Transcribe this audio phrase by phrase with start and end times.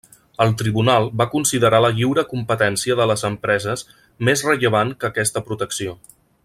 [0.43, 3.87] El tribunal va considerar la lliure competència de les empreses
[4.31, 5.99] més rellevant que aquesta protecció.